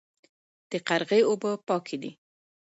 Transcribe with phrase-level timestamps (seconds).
[0.69, 2.11] د قرغې اوبه پاکې دي